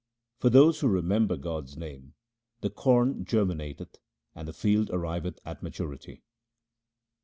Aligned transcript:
For 0.39 0.49
those 0.49 0.79
who 0.79 0.87
remember 0.87 1.37
God's 1.37 1.77
name 1.77 2.15
the 2.61 2.71
corn 2.71 3.23
germina 3.23 3.77
teth 3.77 3.97
and 4.33 4.47
the 4.47 4.51
field 4.51 4.89
arriveth 4.89 5.37
at 5.45 5.61
maturity. 5.61 6.23